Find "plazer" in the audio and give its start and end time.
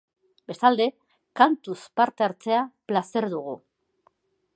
2.93-3.29